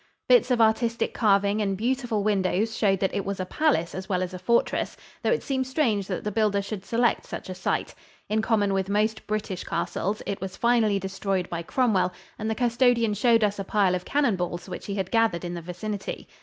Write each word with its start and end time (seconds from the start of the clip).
Bits 0.27 0.49
of 0.49 0.59
artistic 0.59 1.13
carving 1.13 1.61
and 1.61 1.77
beautiful 1.77 2.23
windows 2.23 2.75
showed 2.75 2.99
that 3.01 3.13
it 3.13 3.23
was 3.23 3.39
a 3.39 3.45
palace 3.45 3.93
as 3.93 4.09
well 4.09 4.23
as 4.23 4.33
a 4.33 4.39
fortress, 4.39 4.97
though 5.21 5.29
it 5.29 5.43
seems 5.43 5.69
strange 5.69 6.07
that 6.07 6.23
the 6.23 6.31
builder 6.31 6.59
should 6.59 6.83
select 6.83 7.23
such 7.23 7.49
a 7.51 7.53
site. 7.53 7.93
In 8.27 8.41
common 8.41 8.73
with 8.73 8.89
most 8.89 9.27
British 9.27 9.63
castles, 9.63 10.23
it 10.25 10.41
was 10.41 10.57
finally 10.57 10.97
destroyed 10.97 11.47
by 11.51 11.61
Cromwell, 11.61 12.11
and 12.39 12.49
the 12.49 12.55
custodian 12.55 13.13
showed 13.13 13.43
us 13.43 13.59
a 13.59 13.63
pile 13.63 13.93
of 13.93 14.03
cannon 14.03 14.35
balls 14.35 14.67
which 14.67 14.87
he 14.87 14.95
had 14.95 15.11
gathered 15.11 15.45
in 15.45 15.53
the 15.53 15.61
vicinity. 15.61 16.27